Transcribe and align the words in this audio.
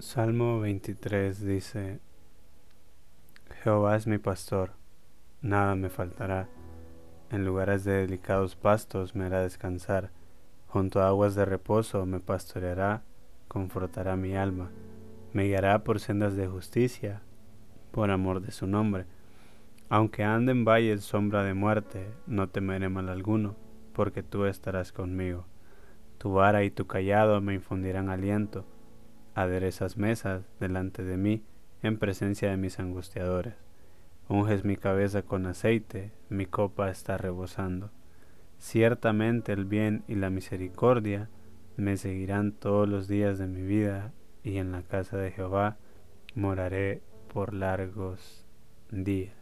Salmo 0.00 0.60
23 0.60 1.44
dice, 1.44 1.98
Jehová 3.64 3.96
es 3.96 4.06
mi 4.06 4.18
pastor, 4.18 4.70
nada 5.42 5.74
me 5.74 5.90
faltará. 5.90 6.48
En 7.32 7.44
lugares 7.44 7.82
de 7.82 7.94
delicados 7.94 8.54
pastos 8.54 9.16
me 9.16 9.24
hará 9.24 9.42
descansar, 9.42 10.12
junto 10.68 11.02
a 11.02 11.08
aguas 11.08 11.34
de 11.34 11.44
reposo 11.44 12.06
me 12.06 12.20
pastoreará, 12.20 13.02
confortará 13.48 14.14
mi 14.14 14.36
alma, 14.36 14.70
me 15.32 15.46
guiará 15.48 15.82
por 15.82 15.98
sendas 15.98 16.36
de 16.36 16.46
justicia, 16.46 17.20
por 17.90 18.12
amor 18.12 18.40
de 18.40 18.52
su 18.52 18.68
nombre. 18.68 19.04
Aunque 19.88 20.22
ande 20.22 20.52
en 20.52 20.64
valles 20.64 21.02
sombra 21.02 21.42
de 21.42 21.54
muerte, 21.54 22.06
no 22.28 22.48
temeré 22.48 22.88
mal 22.88 23.08
alguno, 23.08 23.56
porque 23.94 24.22
tú 24.22 24.44
estarás 24.44 24.92
conmigo. 24.92 25.44
Tu 26.18 26.30
vara 26.30 26.62
y 26.62 26.70
tu 26.70 26.86
callado 26.86 27.40
me 27.40 27.54
infundirán 27.54 28.10
aliento 28.10 28.64
aderezas 29.42 29.96
mesas 29.96 30.42
delante 30.58 31.04
de 31.04 31.16
mí 31.16 31.44
en 31.82 31.96
presencia 31.98 32.50
de 32.50 32.56
mis 32.56 32.80
angustiadores. 32.80 33.54
Unges 34.28 34.64
mi 34.64 34.76
cabeza 34.76 35.22
con 35.22 35.46
aceite, 35.46 36.12
mi 36.28 36.44
copa 36.44 36.90
está 36.90 37.16
rebosando. 37.16 37.90
Ciertamente 38.58 39.52
el 39.52 39.64
bien 39.64 40.02
y 40.08 40.16
la 40.16 40.28
misericordia 40.28 41.28
me 41.76 41.96
seguirán 41.96 42.50
todos 42.52 42.88
los 42.88 43.06
días 43.06 43.38
de 43.38 43.46
mi 43.46 43.62
vida, 43.62 44.12
y 44.42 44.56
en 44.56 44.72
la 44.72 44.82
casa 44.82 45.16
de 45.16 45.30
Jehová 45.30 45.76
moraré 46.34 47.00
por 47.32 47.54
largos 47.54 48.44
días. 48.90 49.34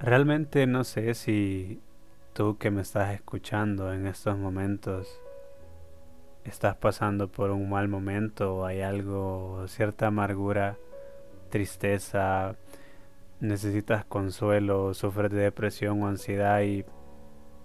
Realmente 0.00 0.66
no 0.66 0.84
sé 0.84 1.12
si 1.12 1.82
tú 2.32 2.56
que 2.56 2.70
me 2.70 2.80
estás 2.80 3.12
escuchando 3.12 3.92
en 3.92 4.06
estos 4.06 4.38
momentos 4.38 5.20
estás 6.44 6.76
pasando 6.76 7.28
por 7.28 7.50
un 7.50 7.68
mal 7.68 7.88
momento 7.88 8.64
hay 8.64 8.80
algo, 8.80 9.64
cierta 9.68 10.06
amargura, 10.06 10.76
tristeza, 11.50 12.56
necesitas 13.40 14.04
consuelo, 14.04 14.94
sufres 14.94 15.30
de 15.30 15.40
depresión 15.40 16.02
o 16.02 16.08
ansiedad 16.08 16.62
y 16.62 16.84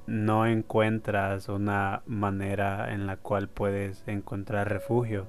no 0.08 0.46
encuentras 0.46 1.50
una 1.50 2.04
manera 2.06 2.94
en 2.94 3.08
la 3.08 3.18
cual 3.18 3.50
puedes 3.50 4.08
encontrar 4.08 4.70
refugio. 4.70 5.28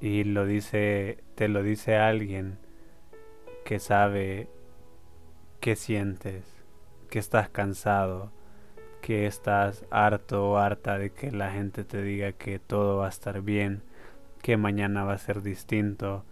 Y 0.00 0.24
lo 0.24 0.46
dice, 0.46 1.24
te 1.34 1.48
lo 1.48 1.62
dice 1.62 1.96
alguien 1.96 2.58
que 3.64 3.80
sabe 3.80 4.48
que 5.60 5.74
sientes, 5.74 6.44
que 7.10 7.18
estás 7.18 7.48
cansado, 7.48 8.30
que 9.00 9.26
estás 9.26 9.84
harto 9.90 10.50
o 10.50 10.58
harta 10.58 10.98
de 10.98 11.10
que 11.10 11.30
la 11.30 11.50
gente 11.52 11.84
te 11.84 12.02
diga 12.02 12.32
que 12.32 12.58
todo 12.58 12.98
va 12.98 13.06
a 13.06 13.10
estar 13.10 13.42
bien, 13.42 13.82
que 14.42 14.56
mañana 14.56 15.04
va 15.04 15.14
a 15.14 15.18
ser 15.18 15.42
distinto, 15.42 16.24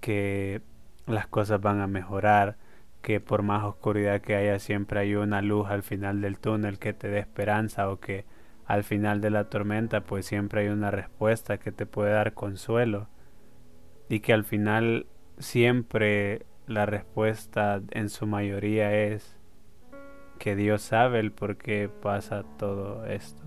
que 0.00 0.62
las 1.06 1.26
cosas 1.26 1.60
van 1.60 1.80
a 1.80 1.86
mejorar, 1.86 2.56
que 3.02 3.20
por 3.20 3.42
más 3.42 3.64
oscuridad 3.64 4.20
que 4.20 4.36
haya 4.36 4.58
siempre 4.58 5.00
hay 5.00 5.14
una 5.16 5.42
luz 5.42 5.68
al 5.68 5.82
final 5.82 6.20
del 6.20 6.38
túnel 6.38 6.78
que 6.78 6.92
te 6.92 7.08
dé 7.08 7.18
esperanza 7.18 7.90
o 7.90 8.00
que 8.00 8.24
al 8.64 8.84
final 8.84 9.20
de 9.20 9.30
la 9.30 9.44
tormenta 9.50 10.02
pues 10.02 10.24
siempre 10.26 10.62
hay 10.62 10.68
una 10.68 10.90
respuesta 10.90 11.58
que 11.58 11.72
te 11.72 11.84
puede 11.86 12.12
dar 12.12 12.32
consuelo. 12.34 13.08
Y 14.08 14.20
que 14.20 14.32
al 14.32 14.44
final 14.44 15.06
siempre 15.38 16.46
la 16.66 16.86
respuesta 16.86 17.80
en 17.90 18.08
su 18.08 18.26
mayoría 18.26 18.94
es 18.94 19.36
que 20.42 20.56
Dios 20.56 20.82
sabe 20.82 21.20
el 21.20 21.30
por 21.30 21.56
qué 21.56 21.88
pasa 21.88 22.42
todo 22.58 23.06
esto. 23.06 23.44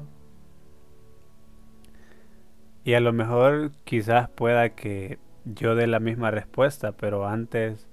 Y 2.86 2.94
a 2.94 3.02
lo 3.02 3.12
mejor 3.12 3.74
quizás 3.84 4.30
pueda 4.30 4.76
que 4.76 5.20
yo 5.44 5.76
dé 5.76 5.88
la 5.88 6.00
misma 6.00 6.32
respuesta, 6.32 6.94
pero 6.94 7.28
antes 7.28 7.90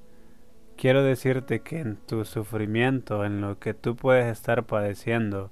quiero 0.77 1.03
decirte 1.03 1.63
que 1.63 1.81
en 1.81 1.97
tu 1.97 2.25
sufrimiento, 2.25 3.25
en 3.25 3.41
lo 3.41 3.59
que 3.59 3.75
tú 3.75 3.97
puedes 3.97 4.27
estar 4.27 4.67
padeciendo, 4.67 5.51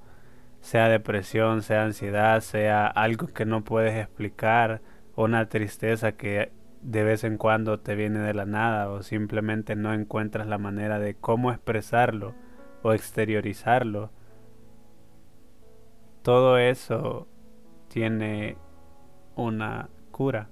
sea 0.60 0.88
depresión, 0.88 1.62
sea 1.62 1.82
ansiedad, 1.82 2.40
sea 2.42 2.86
algo 2.86 3.26
que 3.26 3.46
no 3.46 3.64
puedes 3.64 3.96
explicar, 3.96 4.80
una 5.16 5.48
tristeza 5.48 6.12
que 6.12 6.52
de 6.82 7.02
vez 7.02 7.24
en 7.24 7.36
cuando 7.36 7.80
te 7.80 7.96
viene 7.96 8.20
de 8.20 8.32
la 8.32 8.46
nada 8.46 8.88
o 8.90 9.02
simplemente 9.02 9.74
no 9.74 9.92
encuentras 9.92 10.46
la 10.46 10.58
manera 10.58 11.00
de 11.00 11.16
cómo 11.16 11.50
expresarlo, 11.50 12.36
o 12.82 12.92
exteriorizarlo, 12.92 14.10
todo 16.22 16.58
eso 16.58 17.26
tiene 17.88 18.56
una 19.36 19.88
cura. 20.10 20.48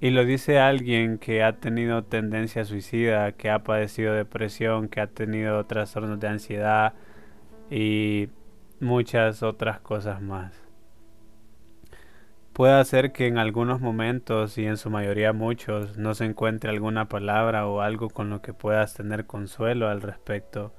Y 0.00 0.10
lo 0.10 0.24
dice 0.24 0.60
alguien 0.60 1.18
que 1.18 1.42
ha 1.42 1.58
tenido 1.58 2.04
tendencia 2.04 2.64
suicida, 2.64 3.32
que 3.32 3.50
ha 3.50 3.64
padecido 3.64 4.14
depresión, 4.14 4.88
que 4.88 5.00
ha 5.00 5.08
tenido 5.08 5.64
trastornos 5.66 6.20
de 6.20 6.28
ansiedad 6.28 6.94
y 7.70 8.28
muchas 8.80 9.42
otras 9.42 9.80
cosas 9.80 10.22
más. 10.22 10.67
Puede 12.58 12.84
ser 12.86 13.12
que 13.12 13.28
en 13.28 13.38
algunos 13.38 13.80
momentos 13.80 14.58
y 14.58 14.66
en 14.66 14.78
su 14.78 14.90
mayoría 14.90 15.32
muchos 15.32 15.96
no 15.96 16.16
se 16.16 16.24
encuentre 16.24 16.70
alguna 16.70 17.08
palabra 17.08 17.68
o 17.68 17.82
algo 17.82 18.10
con 18.10 18.30
lo 18.30 18.42
que 18.42 18.52
puedas 18.52 18.94
tener 18.94 19.26
consuelo 19.26 19.88
al 19.88 20.02
respecto, 20.02 20.72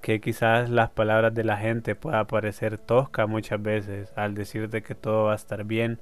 que 0.00 0.20
quizás 0.20 0.70
las 0.70 0.90
palabras 0.90 1.34
de 1.34 1.42
la 1.42 1.56
gente 1.56 1.96
pueda 1.96 2.24
parecer 2.28 2.78
tosca 2.78 3.26
muchas 3.26 3.60
veces 3.60 4.12
al 4.14 4.36
decirte 4.36 4.84
que 4.84 4.94
todo 4.94 5.24
va 5.24 5.32
a 5.32 5.34
estar 5.34 5.64
bien, 5.64 5.98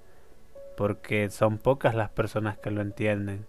porque 0.76 1.30
son 1.30 1.56
pocas 1.56 1.94
las 1.94 2.10
personas 2.10 2.58
que 2.58 2.70
lo 2.70 2.82
entienden, 2.82 3.46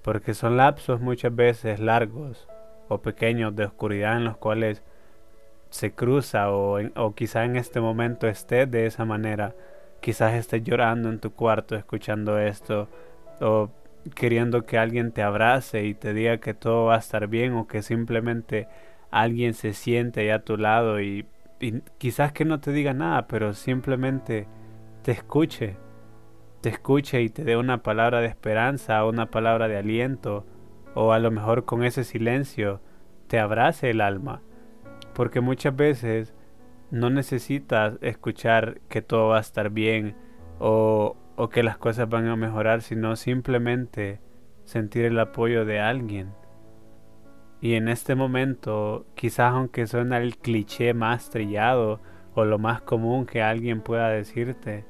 porque 0.00 0.32
son 0.32 0.56
lapsos 0.56 0.98
muchas 0.98 1.36
veces 1.36 1.78
largos 1.78 2.48
o 2.88 3.02
pequeños 3.02 3.54
de 3.54 3.66
oscuridad 3.66 4.16
en 4.16 4.24
los 4.24 4.38
cuales 4.38 4.82
se 5.68 5.92
cruza 5.92 6.50
o, 6.50 6.80
o 6.96 7.14
quizá 7.14 7.44
en 7.44 7.56
este 7.56 7.82
momento 7.82 8.28
esté 8.28 8.64
de 8.64 8.86
esa 8.86 9.04
manera 9.04 9.54
Quizás 10.00 10.34
estés 10.34 10.62
llorando 10.62 11.08
en 11.10 11.20
tu 11.20 11.32
cuarto 11.32 11.76
escuchando 11.76 12.38
esto 12.38 12.88
o 13.40 13.70
queriendo 14.14 14.64
que 14.64 14.78
alguien 14.78 15.12
te 15.12 15.22
abrace 15.22 15.84
y 15.84 15.94
te 15.94 16.14
diga 16.14 16.38
que 16.38 16.54
todo 16.54 16.86
va 16.86 16.96
a 16.96 16.98
estar 16.98 17.26
bien 17.26 17.54
o 17.54 17.66
que 17.66 17.82
simplemente 17.82 18.66
alguien 19.10 19.54
se 19.54 19.72
siente 19.72 20.20
ahí 20.20 20.30
a 20.30 20.44
tu 20.44 20.56
lado 20.56 21.00
y, 21.00 21.26
y 21.60 21.80
quizás 21.98 22.32
que 22.32 22.44
no 22.44 22.60
te 22.60 22.72
diga 22.72 22.94
nada, 22.94 23.26
pero 23.26 23.52
simplemente 23.52 24.46
te 25.02 25.12
escuche, 25.12 25.76
te 26.60 26.70
escuche 26.70 27.20
y 27.22 27.28
te 27.28 27.44
dé 27.44 27.56
una 27.56 27.82
palabra 27.82 28.20
de 28.20 28.26
esperanza, 28.28 29.04
una 29.04 29.30
palabra 29.30 29.68
de 29.68 29.76
aliento 29.76 30.46
o 30.94 31.12
a 31.12 31.18
lo 31.18 31.30
mejor 31.30 31.64
con 31.64 31.84
ese 31.84 32.04
silencio 32.04 32.80
te 33.28 33.38
abrace 33.38 33.90
el 33.90 34.00
alma. 34.00 34.42
Porque 35.14 35.40
muchas 35.40 35.74
veces 35.74 36.34
no 36.90 37.08
necesitas 37.10 37.98
escuchar 38.00 38.80
que 38.88 39.02
todo 39.02 39.28
va 39.28 39.38
a 39.38 39.40
estar 39.40 39.70
bien 39.70 40.16
o, 40.58 41.16
que 41.50 41.62
las 41.62 41.78
cosas 41.78 42.08
van 42.08 42.26
a 42.26 42.36
mejorar, 42.36 42.82
sino 42.82 43.16
simplemente 43.16 44.20
sentir 44.64 45.06
el 45.06 45.18
apoyo 45.18 45.64
de 45.64 45.80
alguien. 45.80 46.34
Y 47.62 47.74
en 47.74 47.88
este 47.88 48.14
momento, 48.14 49.06
quizás 49.14 49.52
aunque 49.52 49.86
suena 49.86 50.18
el 50.18 50.36
cliché 50.36 50.92
más 50.92 51.30
trillado 51.30 52.00
o 52.34 52.44
lo 52.44 52.58
más 52.58 52.82
común 52.82 53.26
que 53.26 53.42
alguien 53.42 53.80
pueda 53.80 54.08
decirte, 54.10 54.84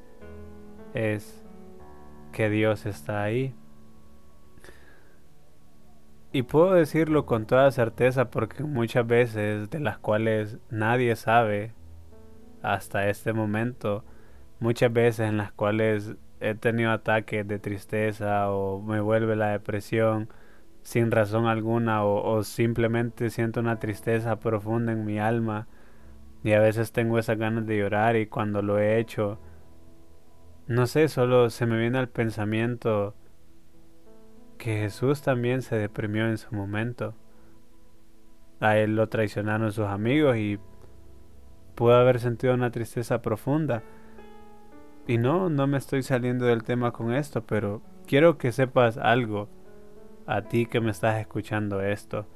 es 0.93 1.43
que 2.33 2.49
Dios 2.49 2.85
está 2.85 3.23
ahí. 3.23 3.55
Y 6.33 6.43
puedo 6.43 6.73
decirlo 6.73 7.25
con 7.25 7.45
toda 7.45 7.71
certeza 7.71 8.29
porque 8.29 8.63
muchas 8.63 9.05
veces 9.05 9.69
de 9.69 9.79
las 9.79 9.97
cuales 9.97 10.59
nadie 10.69 11.15
sabe 11.15 11.73
hasta 12.61 13.09
este 13.09 13.33
momento, 13.33 14.03
muchas 14.59 14.91
veces 14.93 15.29
en 15.29 15.37
las 15.37 15.51
cuales 15.51 16.15
he 16.39 16.55
tenido 16.55 16.91
ataques 16.91 17.47
de 17.47 17.59
tristeza 17.59 18.49
o 18.51 18.81
me 18.81 18.99
vuelve 18.99 19.35
la 19.35 19.49
depresión 19.49 20.29
sin 20.83 21.11
razón 21.11 21.45
alguna 21.45 22.03
o, 22.03 22.43
simplemente 22.43 23.29
siento 23.29 23.59
una 23.59 23.79
tristeza 23.79 24.39
profunda 24.39 24.91
en 24.91 25.05
mi 25.05 25.19
alma 25.19 25.67
y 26.43 26.53
a 26.53 26.59
veces 26.59 26.91
tengo 26.91 27.19
esas 27.19 27.37
ganas 27.37 27.67
de 27.67 27.77
llorar 27.77 28.15
y 28.15 28.25
cuando 28.25 28.63
lo 28.63 28.79
he 28.79 28.99
hecho, 28.99 29.39
no 30.67 30.87
sé, 30.87 31.07
solo 31.07 31.49
se 31.51 31.67
me 31.67 31.77
viene 31.77 31.99
al 31.99 32.09
pensamiento 32.09 33.15
que 34.57 34.77
Jesús 34.77 35.21
también 35.21 35.61
se 35.61 35.75
deprimió 35.75 36.27
en 36.27 36.37
su 36.37 36.53
momento. 36.55 37.13
A 38.59 38.77
él 38.77 38.95
lo 38.95 39.09
traicionaron 39.09 39.71
sus 39.71 39.85
amigos 39.85 40.37
y 40.37 40.59
pudo 41.75 41.95
haber 41.95 42.19
sentido 42.19 42.53
una 42.53 42.71
tristeza 42.71 43.21
profunda. 43.21 43.83
Y 45.07 45.17
no, 45.17 45.49
no 45.49 45.67
me 45.67 45.77
estoy 45.77 46.03
saliendo 46.03 46.45
del 46.45 46.63
tema 46.63 46.91
con 46.91 47.13
esto, 47.13 47.43
pero 47.45 47.81
quiero 48.05 48.37
que 48.37 48.51
sepas 48.51 48.97
algo 48.97 49.49
a 50.27 50.43
ti 50.43 50.65
que 50.65 50.81
me 50.81 50.91
estás 50.91 51.19
escuchando 51.19 51.81
esto. 51.81 52.27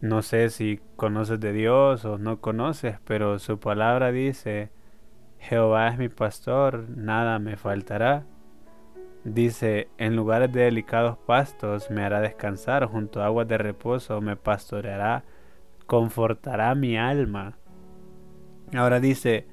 No 0.00 0.22
sé 0.22 0.50
si 0.50 0.80
conoces 0.96 1.38
de 1.38 1.52
Dios 1.52 2.04
o 2.04 2.18
no 2.18 2.40
conoces, 2.40 2.98
pero 3.04 3.38
su 3.38 3.60
palabra 3.60 4.10
dice, 4.10 4.70
Jehová 5.38 5.88
es 5.88 5.98
mi 5.98 6.08
pastor, 6.08 6.86
nada 6.88 7.38
me 7.38 7.56
faltará. 7.56 8.24
Dice, 9.24 9.88
en 9.98 10.16
lugares 10.16 10.52
de 10.52 10.62
delicados 10.62 11.16
pastos 11.18 11.90
me 11.90 12.04
hará 12.04 12.20
descansar, 12.20 12.86
junto 12.86 13.22
a 13.22 13.26
aguas 13.26 13.46
de 13.46 13.58
reposo 13.58 14.20
me 14.20 14.34
pastoreará, 14.34 15.22
confortará 15.86 16.74
mi 16.74 16.96
alma. 16.96 17.56
Ahora 18.74 19.00
dice, 19.00 19.46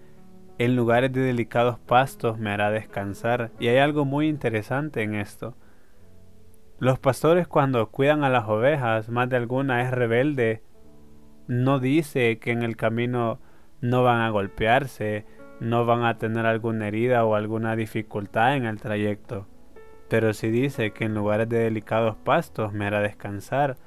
en 0.58 0.76
lugares 0.76 1.12
de 1.12 1.22
delicados 1.22 1.80
pastos 1.80 2.38
me 2.38 2.52
hará 2.52 2.72
descansar. 2.72 3.52
Y 3.60 3.68
hay 3.68 3.78
algo 3.78 4.06
muy 4.06 4.28
interesante 4.28 5.04
en 5.04 5.16
esto. 5.16 5.56
Los 6.80 7.00
pastores 7.00 7.48
cuando 7.48 7.90
cuidan 7.90 8.24
a 8.24 8.30
las 8.30 8.48
ovejas, 8.48 9.10
más 9.10 9.30
de 9.30 9.38
alguna 9.38 9.82
es 9.82 9.92
rebelde, 9.92 10.64
no 11.48 11.80
dice 11.80 12.40
que 12.40 12.52
en 12.52 12.64
el 12.64 12.78
camino 12.78 13.40
no 13.82 14.04
van 14.04 14.22
a 14.22 14.30
golpearse, 14.30 15.26
no 15.60 15.86
van 15.86 16.06
a 16.06 16.18
tener 16.18 16.46
alguna 16.46 16.88
herida 16.88 17.26
o 17.26 17.36
alguna 17.36 17.76
dificultad 17.76 18.56
en 18.56 18.66
el 18.66 18.80
trayecto 18.80 19.48
pero 20.10 20.34
si 20.34 20.50
dice 20.50 20.92
que 20.92 21.06
en 21.06 21.14
lugares 21.14 21.48
de 21.48 21.60
delicados 21.60 22.16
pastos 22.18 22.74
me 22.74 22.86
hará 22.86 23.00
descansar. 23.00 23.78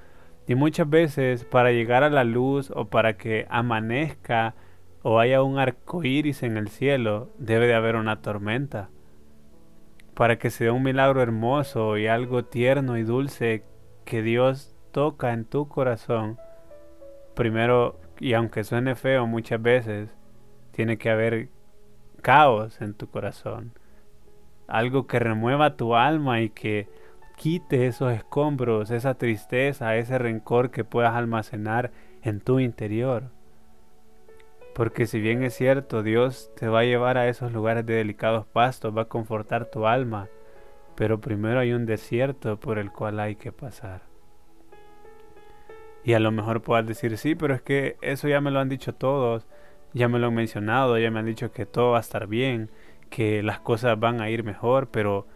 Y 0.46 0.55
muchas 0.55 0.88
veces 0.88 1.44
para 1.44 1.73
llegar 1.73 2.05
a 2.05 2.11
la 2.11 2.25
luz 2.25 2.73
o 2.75 2.87
para 2.87 3.17
que 3.17 3.46
amanezca 3.50 4.55
o 5.02 5.19
haya 5.19 5.43
un 5.43 5.58
arco 5.58 6.04
iris 6.04 6.43
en 6.43 6.56
el 6.56 6.69
cielo, 6.69 7.31
debe 7.38 7.66
de 7.66 7.75
haber 7.75 7.96
una 7.96 8.20
tormenta. 8.22 8.90
Para 10.14 10.38
que 10.38 10.50
se 10.50 10.64
dé 10.64 10.70
un 10.70 10.82
milagro 10.82 11.22
hermoso 11.22 11.96
y 11.96 12.06
algo 12.06 12.44
tierno 12.44 12.96
y 12.96 13.02
dulce 13.02 13.64
que 14.04 14.22
Dios 14.22 14.76
toca 14.93 15.32
en 15.32 15.44
tu 15.44 15.69
corazón, 15.69 16.38
primero, 17.34 17.99
y 18.20 18.34
aunque 18.34 18.64
suene 18.64 18.94
feo 18.94 19.26
muchas 19.26 19.60
veces, 19.60 20.14
tiene 20.72 20.99
que 20.99 21.10
haber 21.10 21.49
caos 22.20 22.81
en 22.81 22.94
tu 22.94 23.08
corazón 23.08 23.72
algo 24.72 25.06
que 25.06 25.19
remueva 25.19 25.76
tu 25.76 25.94
alma 25.94 26.40
y 26.40 26.49
que 26.49 26.88
quite 27.37 27.87
esos 27.87 28.10
escombros, 28.12 28.90
esa 28.90 29.14
tristeza, 29.14 29.96
ese 29.96 30.19
rencor 30.19 30.70
que 30.70 30.82
puedas 30.82 31.14
almacenar 31.14 31.93
en 32.22 32.40
tu 32.40 32.58
interior. 32.58 33.31
Porque 34.74 35.06
si 35.06 35.20
bien 35.20 35.42
es 35.42 35.54
cierto, 35.54 36.02
Dios 36.02 36.50
te 36.56 36.69
va 36.69 36.80
a 36.80 36.84
llevar 36.84 37.19
a 37.19 37.28
esos 37.28 37.52
lugares 37.52 37.84
de 37.84 37.94
delicados 37.94 38.46
pastos, 38.46 38.96
va 38.96 39.02
a 39.02 39.08
confortar 39.08 39.66
tu 39.66 39.86
alma, 39.86 40.28
pero 40.94 41.20
primero 41.20 41.60
hay 41.60 41.72
un 41.72 41.84
desierto 41.84 42.58
por 42.58 42.78
el 42.78 42.90
cual 42.90 43.20
hay 43.20 43.36
que 43.36 43.52
pasar. 43.52 44.02
Y 46.04 46.14
a 46.14 46.20
lo 46.20 46.32
mejor 46.32 46.62
puedas 46.62 46.86
decir, 46.86 47.16
sí, 47.19 47.34
pero 47.34 47.54
es 47.54 47.62
que 47.62 47.96
eso 48.00 48.28
ya 48.28 48.40
me 48.40 48.50
lo 48.50 48.60
han 48.60 48.69
dicho 48.69 48.94
todos, 48.94 49.46
ya 49.92 50.08
me 50.08 50.19
lo 50.19 50.28
han 50.28 50.34
mencionado, 50.34 50.98
ya 50.98 51.10
me 51.10 51.20
han 51.20 51.26
dicho 51.26 51.52
que 51.52 51.66
todo 51.66 51.92
va 51.92 51.98
a 51.98 52.00
estar 52.00 52.26
bien, 52.26 52.70
que 53.10 53.42
las 53.42 53.60
cosas 53.60 54.00
van 54.00 54.20
a 54.20 54.30
ir 54.30 54.42
mejor, 54.42 54.88
pero 54.88 55.26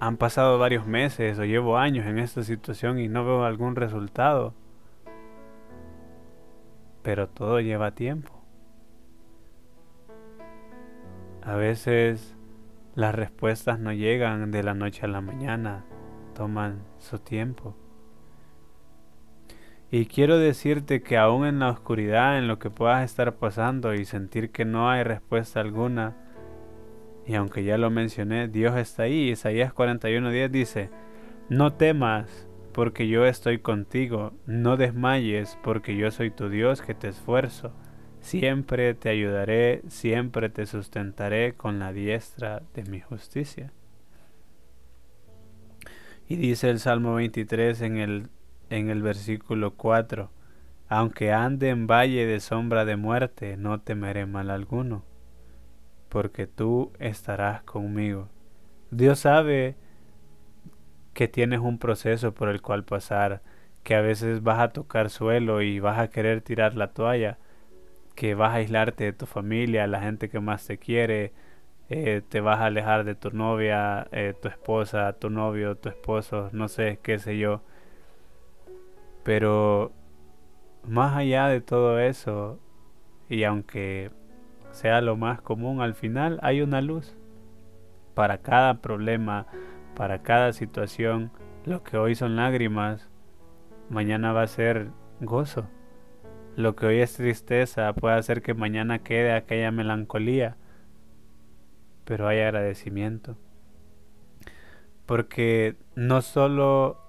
han 0.00 0.16
pasado 0.16 0.58
varios 0.58 0.86
meses 0.86 1.38
o 1.38 1.44
llevo 1.44 1.78
años 1.78 2.06
en 2.06 2.18
esta 2.18 2.42
situación 2.42 2.98
y 2.98 3.08
no 3.08 3.24
veo 3.24 3.44
algún 3.44 3.76
resultado. 3.76 4.52
Pero 7.02 7.28
todo 7.28 7.60
lleva 7.60 7.92
tiempo. 7.92 8.37
A 11.48 11.56
veces 11.56 12.36
las 12.94 13.14
respuestas 13.14 13.80
no 13.80 13.90
llegan 13.94 14.50
de 14.50 14.62
la 14.62 14.74
noche 14.74 15.06
a 15.06 15.08
la 15.08 15.22
mañana, 15.22 15.86
toman 16.34 16.82
su 16.98 17.20
tiempo. 17.20 17.74
Y 19.90 20.04
quiero 20.04 20.36
decirte 20.36 21.00
que 21.00 21.16
aún 21.16 21.46
en 21.46 21.60
la 21.60 21.70
oscuridad, 21.70 22.36
en 22.36 22.48
lo 22.48 22.58
que 22.58 22.68
puedas 22.68 23.02
estar 23.02 23.36
pasando 23.36 23.94
y 23.94 24.04
sentir 24.04 24.50
que 24.50 24.66
no 24.66 24.90
hay 24.90 25.04
respuesta 25.04 25.60
alguna, 25.60 26.18
y 27.26 27.34
aunque 27.34 27.64
ya 27.64 27.78
lo 27.78 27.88
mencioné, 27.88 28.48
Dios 28.48 28.76
está 28.76 29.04
ahí. 29.04 29.30
Isaías 29.30 29.72
41:10 29.72 30.50
dice, 30.50 30.90
no 31.48 31.72
temas, 31.72 32.46
porque 32.74 33.08
yo 33.08 33.24
estoy 33.24 33.60
contigo, 33.60 34.34
no 34.44 34.76
desmayes, 34.76 35.58
porque 35.62 35.96
yo 35.96 36.10
soy 36.10 36.30
tu 36.30 36.50
Dios 36.50 36.82
que 36.82 36.92
te 36.92 37.08
esfuerzo. 37.08 37.72
Siempre 38.28 38.94
te 38.94 39.08
ayudaré, 39.08 39.82
siempre 39.88 40.50
te 40.50 40.66
sustentaré 40.66 41.54
con 41.54 41.78
la 41.78 41.92
diestra 41.92 42.62
de 42.74 42.84
mi 42.84 43.00
justicia. 43.00 43.72
Y 46.28 46.36
dice 46.36 46.68
el 46.68 46.78
Salmo 46.78 47.14
23 47.14 47.80
en 47.80 47.96
el, 47.96 48.28
en 48.68 48.90
el 48.90 49.02
versículo 49.02 49.74
4, 49.74 50.30
aunque 50.88 51.32
ande 51.32 51.70
en 51.70 51.86
valle 51.86 52.26
de 52.26 52.40
sombra 52.40 52.84
de 52.84 52.96
muerte, 52.96 53.56
no 53.56 53.80
temeré 53.80 54.26
mal 54.26 54.50
alguno 54.50 55.04
porque 56.08 56.46
tú 56.46 56.92
estarás 56.98 57.62
conmigo. 57.62 58.28
Dios 58.90 59.20
sabe 59.20 59.76
que 61.14 61.28
tienes 61.28 61.60
un 61.60 61.78
proceso 61.78 62.32
por 62.34 62.48
el 62.48 62.62
cual 62.62 62.84
pasar, 62.84 63.42
que 63.82 63.94
a 63.94 64.00
veces 64.00 64.42
vas 64.42 64.60
a 64.60 64.68
tocar 64.68 65.10
suelo 65.10 65.62
y 65.62 65.80
vas 65.80 65.98
a 65.98 66.08
querer 66.08 66.42
tirar 66.42 66.74
la 66.74 66.88
toalla, 66.92 67.38
que 68.18 68.34
vas 68.34 68.50
a 68.52 68.56
aislarte 68.56 69.04
de 69.04 69.12
tu 69.12 69.26
familia, 69.26 69.86
la 69.86 70.00
gente 70.00 70.28
que 70.28 70.40
más 70.40 70.66
te 70.66 70.76
quiere, 70.76 71.32
eh, 71.88 72.20
te 72.28 72.40
vas 72.40 72.58
a 72.58 72.66
alejar 72.66 73.04
de 73.04 73.14
tu 73.14 73.30
novia, 73.30 74.08
eh, 74.10 74.34
tu 74.42 74.48
esposa, 74.48 75.12
tu 75.12 75.30
novio, 75.30 75.76
tu 75.76 75.88
esposo, 75.88 76.50
no 76.52 76.66
sé, 76.66 76.98
qué 77.00 77.20
sé 77.20 77.38
yo. 77.38 77.62
Pero 79.22 79.92
más 80.84 81.16
allá 81.16 81.46
de 81.46 81.60
todo 81.60 82.00
eso, 82.00 82.58
y 83.28 83.44
aunque 83.44 84.10
sea 84.72 85.00
lo 85.00 85.16
más 85.16 85.40
común, 85.40 85.80
al 85.80 85.94
final 85.94 86.40
hay 86.42 86.60
una 86.60 86.80
luz. 86.80 87.16
Para 88.14 88.38
cada 88.38 88.80
problema, 88.80 89.46
para 89.94 90.22
cada 90.22 90.52
situación, 90.52 91.30
lo 91.64 91.84
que 91.84 91.96
hoy 91.96 92.16
son 92.16 92.34
lágrimas, 92.34 93.08
mañana 93.90 94.32
va 94.32 94.42
a 94.42 94.48
ser 94.48 94.88
gozo. 95.20 95.68
Lo 96.58 96.74
que 96.74 96.86
hoy 96.86 96.98
es 96.98 97.14
tristeza 97.14 97.92
puede 97.92 98.16
hacer 98.16 98.42
que 98.42 98.52
mañana 98.52 98.98
quede 98.98 99.32
aquella 99.32 99.70
melancolía, 99.70 100.56
pero 102.04 102.26
hay 102.26 102.40
agradecimiento. 102.40 103.36
Porque 105.06 105.76
no 105.94 106.20
solo 106.20 107.00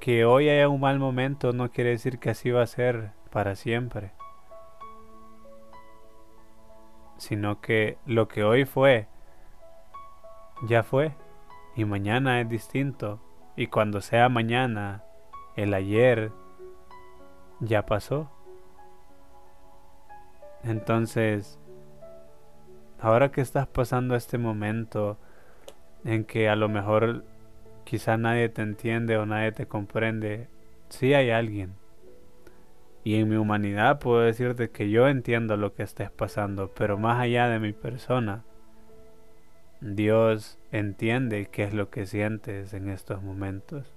que 0.00 0.24
hoy 0.24 0.48
haya 0.48 0.68
un 0.68 0.80
mal 0.80 0.98
momento 0.98 1.52
no 1.52 1.70
quiere 1.70 1.90
decir 1.90 2.18
que 2.18 2.30
así 2.30 2.50
va 2.50 2.62
a 2.62 2.66
ser 2.66 3.12
para 3.30 3.54
siempre. 3.54 4.10
sino 7.18 7.60
que 7.60 7.98
lo 8.06 8.28
que 8.28 8.44
hoy 8.44 8.64
fue, 8.64 9.08
ya 10.66 10.82
fue, 10.82 11.14
y 11.76 11.84
mañana 11.84 12.40
es 12.40 12.48
distinto, 12.48 13.20
y 13.56 13.66
cuando 13.66 14.00
sea 14.00 14.28
mañana, 14.28 15.04
el 15.56 15.74
ayer 15.74 16.30
ya 17.60 17.86
pasó. 17.86 18.30
Entonces, 20.64 21.58
ahora 23.00 23.30
que 23.30 23.40
estás 23.40 23.66
pasando 23.66 24.16
este 24.16 24.38
momento 24.38 25.18
en 26.04 26.24
que 26.24 26.48
a 26.48 26.56
lo 26.56 26.68
mejor 26.68 27.24
quizá 27.84 28.16
nadie 28.16 28.48
te 28.48 28.62
entiende 28.62 29.16
o 29.16 29.26
nadie 29.26 29.52
te 29.52 29.66
comprende, 29.66 30.48
sí 30.88 31.14
hay 31.14 31.30
alguien 31.30 31.74
y 33.08 33.14
en 33.14 33.28
mi 33.30 33.36
humanidad 33.36 34.00
puedo 34.00 34.20
decirte 34.20 34.68
que 34.68 34.90
yo 34.90 35.08
entiendo 35.08 35.56
lo 35.56 35.74
que 35.74 35.82
estés 35.82 36.10
pasando, 36.10 36.72
pero 36.74 36.98
más 36.98 37.18
allá 37.18 37.48
de 37.48 37.58
mi 37.58 37.72
persona, 37.72 38.44
Dios 39.80 40.58
entiende 40.72 41.48
qué 41.50 41.64
es 41.64 41.72
lo 41.72 41.88
que 41.88 42.04
sientes 42.04 42.74
en 42.74 42.90
estos 42.90 43.22
momentos. 43.22 43.94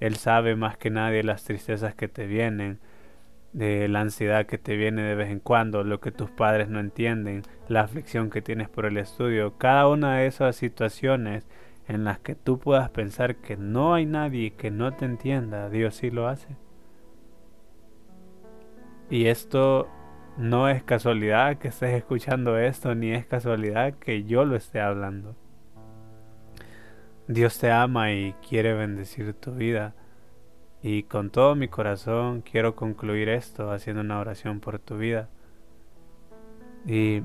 Él 0.00 0.16
sabe 0.16 0.56
más 0.56 0.76
que 0.76 0.90
nadie 0.90 1.22
las 1.22 1.44
tristezas 1.44 1.94
que 1.94 2.08
te 2.08 2.26
vienen, 2.26 2.78
la 3.52 4.00
ansiedad 4.00 4.46
que 4.46 4.58
te 4.58 4.76
viene 4.76 5.02
de 5.02 5.14
vez 5.14 5.30
en 5.30 5.38
cuando, 5.38 5.84
lo 5.84 6.00
que 6.00 6.10
tus 6.10 6.30
padres 6.30 6.68
no 6.68 6.80
entienden, 6.80 7.42
la 7.68 7.82
aflicción 7.82 8.28
que 8.28 8.42
tienes 8.42 8.68
por 8.68 8.84
el 8.84 8.96
estudio, 8.96 9.56
cada 9.58 9.88
una 9.88 10.16
de 10.16 10.26
esas 10.26 10.56
situaciones 10.56 11.46
en 11.86 12.04
las 12.04 12.18
que 12.18 12.34
tú 12.34 12.58
puedas 12.58 12.90
pensar 12.90 13.36
que 13.36 13.56
no 13.56 13.94
hay 13.94 14.06
nadie 14.06 14.54
que 14.54 14.70
no 14.70 14.92
te 14.94 15.04
entienda, 15.04 15.70
Dios 15.70 15.94
sí 15.94 16.10
lo 16.10 16.26
hace. 16.26 16.56
Y 19.10 19.26
esto 19.26 19.88
no 20.36 20.68
es 20.68 20.82
casualidad 20.82 21.58
que 21.58 21.68
estés 21.68 21.92
escuchando 21.94 22.58
esto, 22.58 22.94
ni 22.94 23.12
es 23.12 23.26
casualidad 23.26 23.94
que 23.94 24.24
yo 24.24 24.44
lo 24.44 24.56
esté 24.56 24.80
hablando. 24.80 25.36
Dios 27.26 27.58
te 27.58 27.70
ama 27.70 28.12
y 28.12 28.34
quiere 28.46 28.74
bendecir 28.74 29.32
tu 29.34 29.52
vida. 29.52 29.94
Y 30.82 31.04
con 31.04 31.30
todo 31.30 31.54
mi 31.54 31.68
corazón 31.68 32.42
quiero 32.42 32.76
concluir 32.76 33.30
esto 33.30 33.70
haciendo 33.70 34.02
una 34.02 34.18
oración 34.18 34.60
por 34.60 34.78
tu 34.78 34.98
vida. 34.98 35.30
Y 36.86 37.22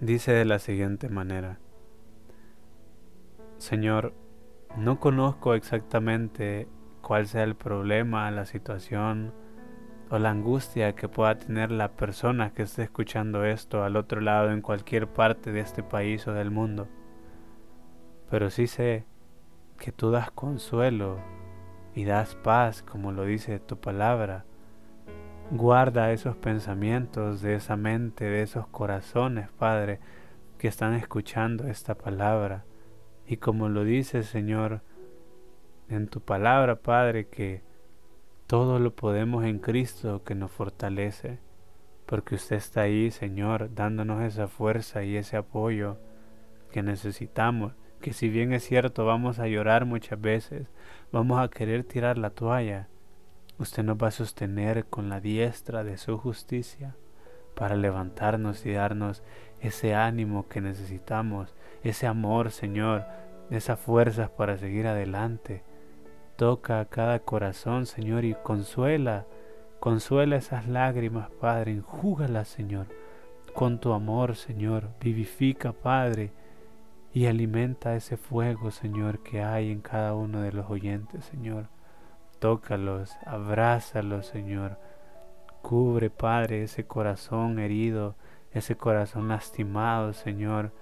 dice 0.00 0.32
de 0.32 0.46
la 0.46 0.58
siguiente 0.58 1.10
manera. 1.10 1.58
Señor, 3.58 4.14
no 4.78 5.00
conozco 5.00 5.54
exactamente 5.54 6.66
cuál 7.02 7.26
sea 7.26 7.42
el 7.42 7.56
problema, 7.56 8.30
la 8.30 8.46
situación, 8.46 9.34
o 10.10 10.18
la 10.18 10.30
angustia 10.30 10.94
que 10.94 11.08
pueda 11.08 11.38
tener 11.38 11.70
la 11.70 11.92
persona 11.92 12.54
que 12.54 12.62
esté 12.62 12.84
escuchando 12.84 13.44
esto 13.44 13.84
al 13.84 13.96
otro 13.96 14.22
lado 14.22 14.50
en 14.52 14.62
cualquier 14.62 15.08
parte 15.08 15.52
de 15.52 15.60
este 15.60 15.82
país 15.82 16.26
o 16.26 16.32
del 16.32 16.50
mundo. 16.50 16.88
Pero 18.30 18.50
sí 18.50 18.66
sé 18.66 19.04
que 19.78 19.92
tú 19.92 20.10
das 20.10 20.30
consuelo 20.30 21.18
y 21.94 22.04
das 22.04 22.34
paz, 22.34 22.82
como 22.82 23.12
lo 23.12 23.24
dice 23.24 23.58
tu 23.58 23.78
palabra. 23.78 24.44
Guarda 25.50 26.12
esos 26.12 26.36
pensamientos 26.36 27.40
de 27.40 27.54
esa 27.54 27.76
mente, 27.76 28.24
de 28.24 28.42
esos 28.42 28.66
corazones, 28.68 29.48
Padre, 29.50 29.98
que 30.58 30.68
están 30.68 30.94
escuchando 30.94 31.66
esta 31.68 31.94
palabra. 31.96 32.64
Y 33.26 33.38
como 33.38 33.68
lo 33.68 33.84
dice, 33.84 34.22
Señor, 34.22 34.82
en 35.88 36.08
tu 36.08 36.20
palabra, 36.20 36.76
Padre, 36.76 37.28
que 37.28 37.62
todo 38.46 38.78
lo 38.78 38.94
podemos 38.94 39.44
en 39.44 39.58
Cristo 39.58 40.22
que 40.24 40.34
nos 40.34 40.50
fortalece, 40.50 41.38
porque 42.06 42.34
usted 42.34 42.56
está 42.56 42.82
ahí, 42.82 43.10
Señor, 43.10 43.74
dándonos 43.74 44.22
esa 44.22 44.48
fuerza 44.48 45.04
y 45.04 45.16
ese 45.16 45.36
apoyo 45.36 45.98
que 46.72 46.82
necesitamos, 46.82 47.74
que 47.98 48.12
si 48.12 48.28
bien 48.28 48.52
es 48.52 48.64
cierto 48.64 49.04
vamos 49.04 49.38
a 49.38 49.48
llorar 49.48 49.84
muchas 49.84 50.20
veces, 50.20 50.68
vamos 51.12 51.40
a 51.40 51.48
querer 51.48 51.84
tirar 51.84 52.18
la 52.18 52.30
toalla, 52.30 52.88
usted 53.58 53.82
nos 53.82 53.96
va 53.96 54.08
a 54.08 54.12
sostener 54.12 54.86
con 54.86 55.08
la 55.08 55.20
diestra 55.20 55.84
de 55.84 55.98
su 55.98 56.16
justicia 56.18 56.96
para 57.54 57.74
levantarnos 57.74 58.64
y 58.66 58.72
darnos 58.72 59.22
ese 59.60 59.94
ánimo 59.94 60.48
que 60.48 60.60
necesitamos, 60.60 61.54
ese 61.82 62.06
amor, 62.06 62.52
Señor, 62.52 63.04
esas 63.50 63.80
fuerzas 63.80 64.30
para 64.30 64.56
seguir 64.58 64.86
adelante. 64.86 65.64
Toca 66.36 66.78
a 66.78 66.84
cada 66.84 67.18
corazón, 67.18 67.86
Señor, 67.86 68.24
y 68.24 68.34
consuela, 68.34 69.26
consuela 69.80 70.36
esas 70.36 70.68
lágrimas, 70.68 71.30
Padre, 71.40 71.72
enjúgalas, 71.72 72.46
Señor, 72.46 72.86
con 73.54 73.80
tu 73.80 73.92
amor, 73.92 74.36
Señor, 74.36 74.90
vivifica, 75.00 75.72
Padre, 75.72 76.30
y 77.12 77.26
alimenta 77.26 77.94
ese 77.96 78.16
fuego, 78.16 78.70
Señor, 78.70 79.22
que 79.22 79.42
hay 79.42 79.70
en 79.70 79.80
cada 79.80 80.14
uno 80.14 80.40
de 80.40 80.52
los 80.52 80.68
oyentes, 80.70 81.24
Señor. 81.24 81.68
Tócalos, 82.38 83.16
abrázalos, 83.26 84.26
Señor. 84.26 84.78
Cubre, 85.62 86.10
Padre, 86.10 86.62
ese 86.62 86.86
corazón 86.86 87.58
herido, 87.58 88.14
ese 88.52 88.76
corazón 88.76 89.28
lastimado, 89.28 90.12
Señor. 90.12 90.72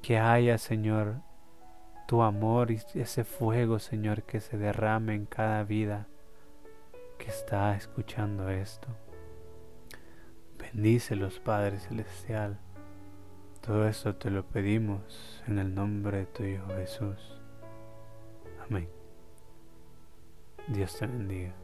Que 0.00 0.18
haya, 0.18 0.56
Señor, 0.58 1.20
tu 2.06 2.22
amor 2.22 2.70
y 2.70 2.80
ese 2.94 3.24
fuego, 3.24 3.78
Señor, 3.78 4.22
que 4.22 4.40
se 4.40 4.56
derrame 4.56 5.14
en 5.14 5.26
cada 5.26 5.64
vida 5.64 6.06
que 7.18 7.28
está 7.28 7.76
escuchando 7.76 8.48
esto. 8.48 8.88
Bendícelos, 10.58 11.38
Padre 11.40 11.78
Celestial. 11.78 12.58
Todo 13.64 13.86
esto 13.86 14.16
te 14.16 14.28
lo 14.28 14.44
pedimos 14.44 15.40
en 15.46 15.60
el 15.60 15.72
nombre 15.72 16.18
de 16.18 16.26
tu 16.26 16.42
Hijo 16.42 16.66
Jesús. 16.74 17.40
Amén. 18.68 18.88
Dios 20.66 20.98
te 20.98 21.06
bendiga. 21.06 21.61